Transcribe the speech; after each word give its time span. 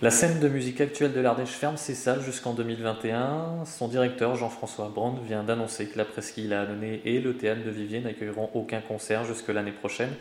La 0.00 0.12
scène 0.12 0.38
de 0.38 0.46
musique 0.46 0.80
actuelle 0.80 1.12
de 1.12 1.18
l'Ardèche 1.18 1.48
ferme 1.48 1.76
ses 1.76 1.96
salles 1.96 2.22
jusqu'en 2.22 2.54
2021. 2.54 3.64
Son 3.64 3.88
directeur, 3.88 4.36
Jean-François 4.36 4.92
Brand, 4.94 5.18
vient 5.26 5.42
d'annoncer 5.42 5.86
que 5.86 5.98
la 5.98 6.04
presqu'île 6.04 6.52
à 6.52 6.60
Annonay 6.60 7.00
et 7.04 7.18
le 7.18 7.36
théâtre 7.36 7.64
de 7.64 7.70
Vivier 7.70 8.00
n'accueilleront 8.00 8.48
aucun 8.54 8.80
concert 8.80 9.24
jusque 9.24 9.48
l'année 9.48 9.72
prochaine. 9.72 10.12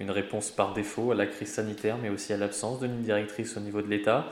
Une 0.00 0.10
réponse 0.10 0.50
par 0.50 0.72
défaut 0.72 1.12
à 1.12 1.14
la 1.14 1.26
crise 1.26 1.52
sanitaire, 1.52 1.96
mais 2.02 2.08
aussi 2.08 2.32
à 2.32 2.36
l'absence 2.36 2.80
de 2.80 2.86
ligne 2.86 3.02
directrice 3.02 3.56
au 3.56 3.60
niveau 3.60 3.82
de 3.82 3.86
l'État. 3.86 4.26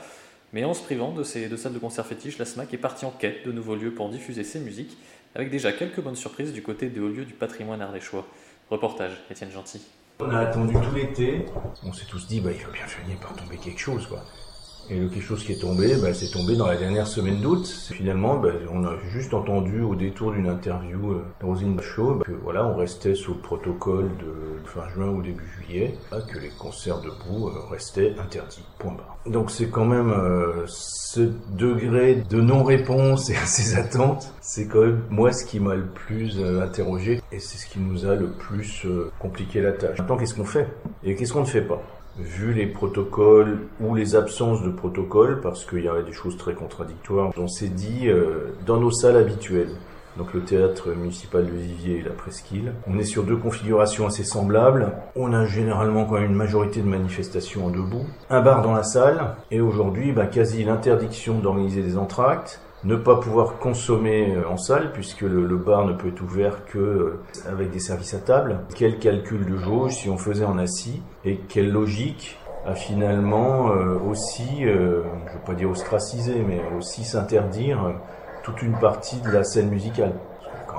Mais 0.51 0.65
en 0.65 0.73
se 0.73 0.83
privant 0.83 1.13
de 1.13 1.23
ces 1.23 1.47
deux 1.47 1.55
salles 1.55 1.75
de 1.75 1.79
concert 1.79 2.05
fétiches, 2.05 2.37
la 2.37 2.43
SMAC 2.43 2.73
est 2.73 2.77
partie 2.77 3.05
en 3.05 3.11
quête 3.11 3.45
de 3.45 3.53
nouveaux 3.53 3.77
lieux 3.77 3.93
pour 3.93 4.09
diffuser 4.09 4.43
ses 4.43 4.59
musiques, 4.59 4.97
avec 5.33 5.49
déjà 5.49 5.71
quelques 5.71 6.01
bonnes 6.01 6.17
surprises 6.17 6.51
du 6.51 6.61
côté 6.61 6.89
des 6.89 6.99
hauts 6.99 7.07
lieux 7.07 7.23
du 7.23 7.33
patrimoine 7.33 7.81
ardéchois. 7.81 8.27
Reportage, 8.69 9.13
Étienne 9.31 9.51
Gentil. 9.51 9.81
On 10.19 10.29
a 10.31 10.39
attendu 10.39 10.73
tout 10.73 10.93
l'été. 10.93 11.45
On 11.85 11.93
s'est 11.93 12.05
tous 12.05 12.27
dit, 12.27 12.41
bah, 12.41 12.49
il 12.53 12.65
va 12.65 12.73
bien 12.73 12.87
finir 12.87 13.17
par 13.21 13.33
tomber 13.33 13.55
quelque 13.55 13.79
chose, 13.79 14.05
quoi. 14.05 14.25
Et 14.89 14.95
quelque 14.95 15.21
chose 15.21 15.43
qui 15.43 15.51
est 15.51 15.61
tombé, 15.61 15.95
bah, 16.01 16.13
c'est 16.13 16.31
tombé 16.31 16.55
dans 16.55 16.65
la 16.65 16.75
dernière 16.75 17.07
semaine 17.07 17.41
d'août. 17.41 17.67
Finalement, 17.91 18.37
bah, 18.37 18.49
on 18.71 18.83
a 18.85 18.95
juste 19.11 19.33
entendu 19.33 19.81
au 19.81 19.95
détour 19.95 20.31
d'une 20.31 20.47
interview 20.47 21.11
euh, 21.11 21.23
de 21.39 21.45
Rosine 21.45 21.75
Bachot 21.75 22.15
bah, 22.15 22.25
que 22.25 22.31
voilà, 22.31 22.65
on 22.65 22.75
restait 22.75 23.13
sous 23.13 23.35
le 23.35 23.39
protocole 23.39 24.09
de 24.17 24.67
fin 24.69 24.87
juin 24.89 25.09
ou 25.09 25.21
début 25.21 25.47
juillet, 25.47 25.95
bah, 26.11 26.21
que 26.21 26.39
les 26.39 26.49
concerts 26.49 27.01
debout 27.01 27.49
euh, 27.49 27.69
restaient 27.69 28.15
interdits. 28.19 28.63
Point 28.79 28.93
barre. 28.93 29.17
Donc 29.25 29.51
c'est 29.51 29.69
quand 29.69 29.85
même 29.85 30.11
euh, 30.11 30.65
ce 30.67 31.21
degré 31.51 32.23
de 32.29 32.41
non-réponse 32.41 33.29
et 33.29 33.35
à 33.35 33.45
ces 33.45 33.75
attentes, 33.75 34.33
c'est 34.51 34.65
quand 34.65 34.81
même 34.81 35.03
moi 35.11 35.31
ce 35.31 35.45
qui 35.45 35.59
m'a 35.59 35.75
le 35.75 35.85
plus 35.85 36.39
euh, 36.39 36.63
interrogé 36.63 37.21
et 37.31 37.39
c'est 37.39 37.59
ce 37.59 37.67
qui 37.67 37.77
nous 37.79 38.07
a 38.07 38.15
le 38.15 38.31
plus 38.31 38.83
euh, 38.85 39.11
compliqué 39.19 39.61
la 39.61 39.73
tâche. 39.73 39.99
Maintenant, 39.99 40.17
qu'est-ce 40.17 40.33
qu'on 40.33 40.43
fait 40.43 40.67
et 41.03 41.13
qu'est-ce 41.13 41.33
qu'on 41.33 41.41
ne 41.41 41.45
fait 41.45 41.61
pas? 41.61 41.79
Vu 42.17 42.51
les 42.51 42.65
protocoles 42.65 43.59
ou 43.79 43.93
les 43.93 44.15
absences 44.15 44.63
de 44.63 44.71
protocoles, 44.71 45.39
parce 45.41 45.65
qu'il 45.65 45.83
y 45.83 45.87
avait 45.87 46.03
des 46.03 46.13
choses 46.13 46.35
très 46.35 46.55
contradictoires, 46.55 47.31
on 47.37 47.47
s'est 47.47 47.67
dit, 47.67 48.07
euh, 48.07 48.55
dans 48.65 48.79
nos 48.79 48.89
salles 48.89 49.17
habituelles, 49.17 49.69
donc 50.17 50.33
le 50.33 50.41
théâtre 50.41 50.89
municipal 50.95 51.45
de 51.45 51.51
Vivier 51.51 51.99
et 51.99 52.01
la 52.01 52.09
Presqu'île, 52.09 52.73
on 52.87 52.97
est 52.97 53.03
sur 53.03 53.23
deux 53.23 53.37
configurations 53.37 54.07
assez 54.07 54.23
semblables. 54.23 54.93
On 55.15 55.31
a 55.31 55.45
généralement 55.45 56.05
quand 56.05 56.15
même 56.15 56.31
une 56.31 56.35
majorité 56.35 56.81
de 56.81 56.87
manifestations 56.87 57.67
en 57.67 57.69
debout, 57.69 58.07
un 58.31 58.41
bar 58.41 58.63
dans 58.63 58.73
la 58.73 58.83
salle, 58.83 59.35
et 59.51 59.61
aujourd'hui, 59.61 60.11
bah, 60.11 60.25
quasi 60.25 60.63
l'interdiction 60.63 61.37
d'organiser 61.37 61.83
des 61.83 61.97
entractes, 61.97 62.59
ne 62.83 62.95
pas 62.95 63.17
pouvoir 63.17 63.57
consommer 63.59 64.35
euh, 64.35 64.47
en 64.47 64.57
salle 64.57 64.91
puisque 64.93 65.21
le, 65.21 65.57
bar 65.57 65.85
ne 65.85 65.93
peut 65.93 66.07
être 66.09 66.21
ouvert 66.21 66.65
que 66.65 66.77
euh, 66.77 67.19
avec 67.47 67.71
des 67.71 67.79
services 67.79 68.13
à 68.13 68.19
table. 68.19 68.59
Quel 68.75 68.99
calcul 68.99 69.45
de 69.45 69.57
jauge 69.57 69.95
si 69.95 70.09
on 70.09 70.17
faisait 70.17 70.45
en 70.45 70.57
assis 70.57 71.01
et 71.25 71.37
quelle 71.37 71.71
logique 71.71 72.37
a 72.65 72.75
finalement 72.75 73.71
euh, 73.71 73.97
aussi, 74.09 74.63
je 74.63 74.69
veux 74.69 75.03
pas 75.45 75.53
dire 75.53 75.69
ostraciser, 75.69 76.43
mais 76.45 76.61
aussi 76.77 77.03
s'interdire 77.03 77.93
toute 78.43 78.61
une 78.61 78.77
partie 78.77 79.19
de 79.21 79.31
la 79.31 79.43
scène 79.43 79.69
musicale. 79.69 80.13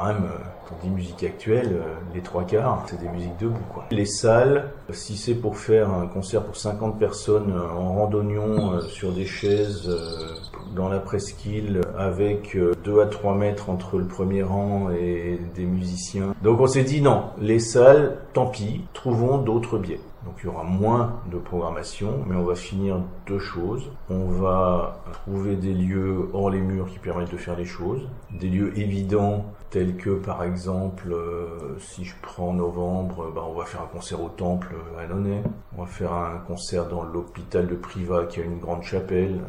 Quand 0.01 0.07
même, 0.07 0.25
euh, 0.25 0.39
quand 0.67 0.77
on 0.81 0.87
dit 0.87 0.91
musique 0.95 1.23
actuelle, 1.25 1.73
euh, 1.75 1.95
les 2.15 2.23
trois 2.23 2.45
quarts, 2.45 2.87
c'est 2.87 2.99
des 2.99 3.09
musiques 3.09 3.37
debout. 3.39 3.61
Quoi. 3.71 3.85
Les 3.91 4.07
salles, 4.07 4.71
si 4.93 5.17
c'est 5.17 5.35
pour 5.35 5.59
faire 5.59 5.91
un 5.91 6.07
concert 6.07 6.43
pour 6.43 6.57
50 6.57 6.99
personnes 6.99 7.53
euh, 7.53 7.79
en 7.79 7.95
randonnion 7.95 8.73
euh, 8.73 8.81
sur 8.81 9.13
des 9.13 9.27
chaises 9.27 9.89
euh, 9.89 10.35
dans 10.75 10.89
la 10.89 11.01
presqu'île 11.01 11.81
avec 11.99 12.57
2 12.57 13.01
à 13.01 13.07
3 13.07 13.35
mètres 13.35 13.71
entre 13.71 13.99
le 13.99 14.07
premier 14.07 14.43
rang 14.43 14.91
et 14.91 15.39
des 15.55 15.65
musiciens. 15.65 16.35
Donc 16.43 16.61
on 16.61 16.67
s'est 16.67 16.85
dit 16.85 17.01
non, 17.01 17.25
les 17.41 17.59
salles, 17.59 18.17
tant 18.33 18.47
pis, 18.47 18.83
trouvons 18.93 19.39
d'autres 19.39 19.79
biais. 19.79 20.01
Donc 20.25 20.35
il 20.43 20.47
y 20.47 20.49
aura 20.49 20.65
moins 20.65 21.21
de 21.31 21.39
programmation, 21.39 22.25
mais 22.27 22.37
on 22.37 22.45
va 22.45 22.55
finir 22.55 23.01
deux 23.27 23.39
choses. 23.39 23.91
On 24.11 24.27
va 24.27 25.03
trouver 25.13 25.57
des 25.57 25.73
lieux 25.73 26.29
hors 26.33 26.51
les 26.51 26.61
murs 26.61 26.87
qui 26.89 26.99
permettent 26.99 27.33
de 27.33 27.39
faire 27.39 27.57
les 27.57 27.65
choses, 27.65 28.09
des 28.31 28.49
lieux 28.49 28.79
évidents 28.79 29.47
tels 29.71 29.97
que 29.97 30.11
par 30.11 30.43
exemple, 30.43 31.13
euh, 31.13 31.79
si 31.79 32.05
je 32.05 32.15
prends 32.21 32.53
novembre, 32.53 33.31
bah, 33.35 33.45
on 33.49 33.55
va 33.55 33.65
faire 33.65 33.83
un 33.83 33.87
concert 33.87 34.23
au 34.23 34.29
temple 34.29 34.75
à 34.99 35.03
Annonay, 35.03 35.43
on 35.77 35.83
va 35.83 35.87
faire 35.87 36.13
un 36.13 36.39
concert 36.47 36.87
dans 36.87 37.05
l'hôpital 37.05 37.67
de 37.67 37.77
Privas 37.77 38.27
qui 38.27 38.41
a 38.41 38.45
une 38.45 38.59
grande 38.59 38.83
chapelle, 38.83 39.41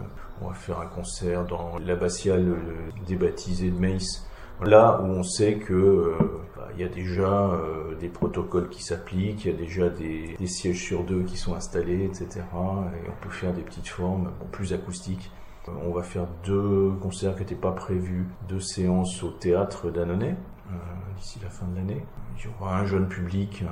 on 0.41 0.47
va 0.47 0.53
faire 0.53 0.79
un 0.79 0.85
concert 0.85 1.45
dans 1.45 1.77
l'abbatiale 1.79 2.47
euh, 2.47 2.91
débaptisée 3.07 3.71
de 3.71 3.79
Maïs. 3.79 4.25
Là 4.61 5.01
où 5.01 5.05
on 5.05 5.23
sait 5.23 5.55
que 5.55 5.73
euh, 5.73 6.17
bah, 6.55 6.69
il 6.75 6.81
y 6.81 6.83
a 6.83 6.87
déjà 6.87 7.49
euh, 7.49 7.95
des 7.95 8.09
protocoles 8.09 8.69
qui 8.69 8.83
s'appliquent, 8.83 9.45
il 9.45 9.51
y 9.51 9.55
a 9.55 9.57
déjà 9.57 9.89
des, 9.89 10.35
sièges 10.45 10.83
sur 10.83 11.03
deux 11.03 11.23
qui 11.23 11.35
sont 11.35 11.55
installés, 11.55 12.05
etc. 12.05 12.41
Et 12.41 13.09
on 13.09 13.23
peut 13.23 13.31
faire 13.31 13.53
des 13.53 13.63
petites 13.63 13.87
formes 13.87 14.31
plus 14.51 14.73
acoustiques. 14.73 15.31
Euh, 15.67 15.71
On 15.83 15.91
va 15.91 16.03
faire 16.03 16.27
deux 16.45 16.91
concerts 17.01 17.33
qui 17.35 17.41
n'étaient 17.41 17.55
pas 17.55 17.71
prévus, 17.71 18.27
deux 18.47 18.59
séances 18.59 19.23
au 19.23 19.31
théâtre 19.31 19.89
d'Annonay 19.89 20.35
d'ici 21.17 21.39
la 21.43 21.49
fin 21.49 21.67
de 21.67 21.75
l'année. 21.75 22.01
Il 22.37 22.45
y 22.45 22.47
aura 22.47 22.79
un 22.79 22.85
jeune 22.85 23.09
public, 23.09 23.63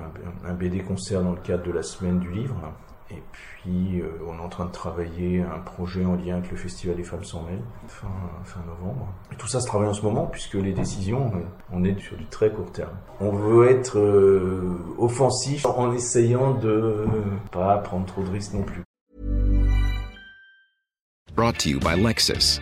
un, 0.44 0.50
un 0.50 0.54
BD 0.54 0.80
concert 0.84 1.24
dans 1.24 1.32
le 1.32 1.40
cadre 1.40 1.64
de 1.64 1.72
la 1.72 1.82
semaine 1.82 2.20
du 2.20 2.30
livre. 2.30 2.56
Et 3.12 3.24
puis, 3.32 4.02
euh, 4.02 4.08
on 4.28 4.38
est 4.38 4.42
en 4.42 4.50
train 4.50 4.66
de 4.66 4.72
travailler 4.72 5.42
un 5.42 5.60
projet 5.60 6.06
en 6.06 6.16
lien 6.16 6.38
avec 6.38 6.52
le 6.52 6.58
Festival 6.58 6.96
des 6.96 7.04
Femmes 7.04 7.24
s'en 7.24 7.42
mêlent, 7.44 7.64
fin, 7.88 8.08
fin 8.44 8.60
novembre. 8.68 9.08
Tout 9.38 9.48
ça 9.48 9.60
se 9.60 9.68
travaille 9.68 9.88
en 9.88 9.94
ce 9.94 10.04
moment, 10.04 10.28
puisque 10.28 10.54
les 10.54 10.74
décisions, 10.74 11.32
on 11.72 11.84
est 11.84 12.00
sur 12.00 12.18
du 12.18 12.26
très 12.26 12.52
court 12.52 12.72
terme. 12.72 12.96
On 13.20 13.32
veut 13.32 13.70
être 13.72 13.98
euh, 13.98 14.78
offensif 15.00 15.66
en 15.66 15.92
essayant 15.92 16.54
de 16.54 16.70
euh, 16.70 17.06
pas 17.52 17.78
prendre 17.80 18.06
trop 18.06 18.22
de 18.22 18.30
risques 18.30 18.54
non 18.54 18.64
plus. 18.64 18.84
Brought 21.36 21.58
to 21.58 21.70
you 21.70 21.80
by 21.80 21.96
Lexus. 21.96 22.62